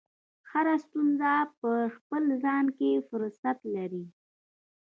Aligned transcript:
هره 0.51 0.75
ستونزه 0.85 1.33
په 1.59 1.71
خپل 1.95 2.23
ځان 2.43 2.65
کې 2.77 2.91
فرصت 3.09 3.57
لري. 3.75 4.05